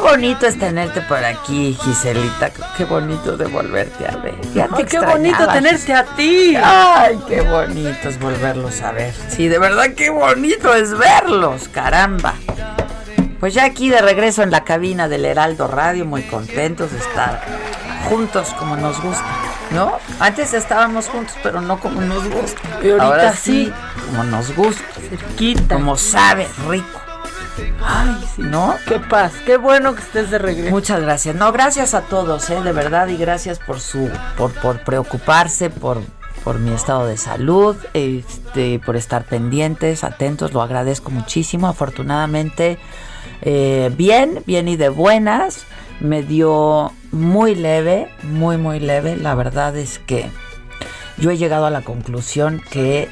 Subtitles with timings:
[0.00, 2.50] Qué bonito es tenerte por aquí, Giselita.
[2.76, 4.34] Qué bonito de volverte a ver.
[4.54, 6.54] Ya te Ay, qué bonito tenerte a ti.
[6.62, 9.12] Ay, qué bonito es volverlos a ver.
[9.28, 12.34] Sí, de verdad qué bonito es verlos, caramba.
[13.40, 17.40] Pues ya aquí de regreso en la cabina del Heraldo Radio, muy contentos de estar
[18.08, 19.24] juntos como nos gusta,
[19.72, 19.98] ¿no?
[20.20, 22.60] Antes estábamos juntos, pero no como nos gusta.
[22.82, 23.72] Y ahorita Ahora sí.
[24.06, 25.74] como nos gusta, Cerquita.
[25.74, 27.00] como sabe, rico.
[27.82, 28.42] Ay, sí.
[28.42, 28.74] ¿No?
[28.86, 29.32] Qué paz.
[29.44, 30.70] Qué bueno que estés de regreso.
[30.70, 31.34] Muchas gracias.
[31.34, 32.60] No, gracias a todos, ¿eh?
[32.62, 36.00] de verdad, y gracias por su, por, por preocuparse, por,
[36.44, 41.68] por mi estado de salud, este, por estar pendientes, atentos, lo agradezco muchísimo.
[41.68, 42.78] Afortunadamente,
[43.42, 45.64] eh, bien, bien y de buenas.
[46.00, 49.16] Me dio muy leve, muy, muy leve.
[49.16, 50.30] La verdad es que
[51.18, 53.08] yo he llegado a la conclusión que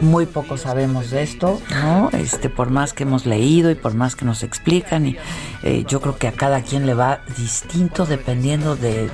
[0.00, 2.10] muy poco sabemos de esto, ¿no?
[2.12, 5.16] Este, por más que hemos leído y por más que nos explican, y
[5.62, 9.10] eh, yo creo que a cada quien le va distinto dependiendo de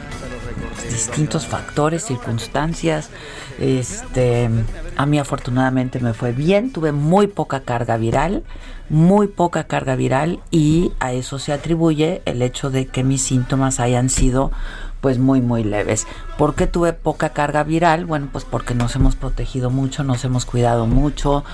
[0.91, 3.11] distintos factores, circunstancias.
[3.59, 4.51] Este,
[4.97, 8.45] a mí afortunadamente me fue bien, tuve muy poca carga viral,
[8.89, 13.81] muy poca carga viral y a eso se atribuye el hecho de que mis síntomas
[13.81, 14.53] hayan sido
[15.07, 16.05] pues muy muy leves.
[16.37, 18.07] ¿Por qué tuve poca carga viral?
[18.07, 21.45] Bueno, pues porque nos hemos protegido mucho, nos hemos cuidado mucho.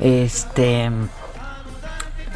[0.00, 0.90] Este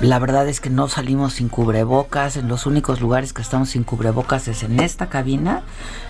[0.00, 2.36] la verdad es que no salimos sin cubrebocas.
[2.36, 5.62] En los únicos lugares que estamos sin cubrebocas es en esta cabina,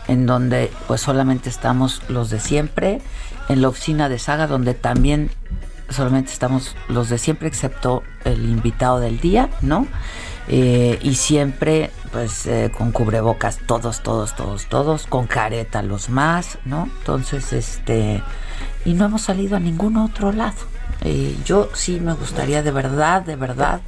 [0.09, 3.01] en donde pues solamente estamos los de siempre.
[3.49, 5.31] En la oficina de Saga, donde también
[5.91, 9.87] solamente estamos los de siempre, excepto el invitado del día, ¿no?
[10.49, 16.59] Eh, y siempre pues eh, con cubrebocas, todos, todos, todos, todos, con careta los más,
[16.65, 16.89] ¿no?
[16.99, 18.23] Entonces, este,
[18.85, 20.57] y no hemos salido a ningún otro lado.
[21.03, 23.81] Eh, yo sí me gustaría de verdad, de verdad,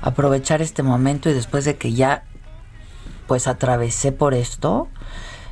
[0.00, 2.22] aprovechar este momento y después de que ya
[3.26, 4.88] pues atravesé por esto,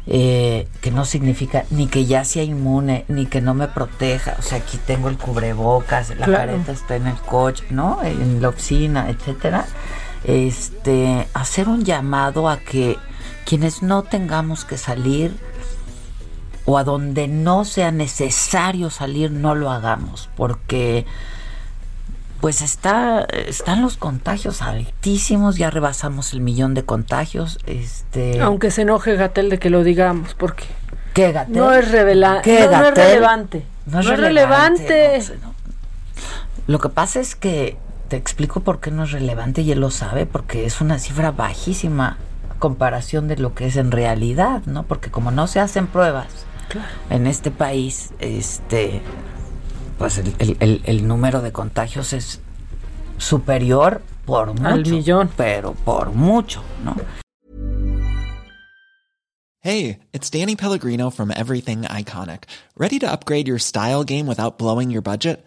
[0.06, 4.36] eh, que no significa ni que ya sea inmune, ni que no me proteja.
[4.38, 6.32] O sea, aquí tengo el cubrebocas, la Claro.
[6.52, 8.02] careta está en el coche, ¿no?
[8.02, 9.66] En la oficina, etcétera.
[10.24, 12.98] Este, hacer un llamado a que
[13.44, 15.34] quienes no tengamos que salir
[16.64, 21.04] o a donde no sea necesario salir, no lo hagamos, porque
[22.40, 28.82] pues está, están los contagios altísimos, ya rebasamos el millón de contagios, este Aunque se
[28.82, 30.64] enoje Gatel de que lo digamos, porque
[31.14, 31.56] ¿Qué, Gatell?
[31.56, 33.64] no es revela ¿Qué, no, no es relevante.
[33.86, 34.88] No es relevante.
[34.88, 35.38] relevante.
[35.42, 35.54] no.
[36.66, 37.76] Lo que pasa es que
[38.12, 41.30] te explico por qué no es relevante y él lo sabe, porque es una cifra
[41.30, 42.18] bajísima
[42.50, 44.82] a comparación de lo que es en realidad, ¿no?
[44.82, 46.26] Porque como no se hacen pruebas
[47.08, 49.00] en este país, este,
[49.96, 52.42] pues el, el- el- el número de contagios es
[53.16, 55.30] superior por mucho, Al millón.
[55.34, 56.94] pero por mucho, ¿no?
[59.64, 62.44] Hey, it's Danny Pellegrino from Everything Iconic.
[62.76, 65.46] Ready to upgrade your style game without blowing your budget?